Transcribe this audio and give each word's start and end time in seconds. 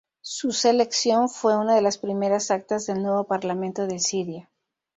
Su 0.23 0.51
selección 0.51 1.29
fue 1.29 1.55
una 1.55 1.75
de 1.75 1.83
las 1.83 1.99
primeras 1.99 2.49
actas 2.49 2.87
del 2.87 3.03
nuevo 3.03 3.25
Parlamento 3.25 3.85
de 3.85 3.99
Siria. 3.99 4.49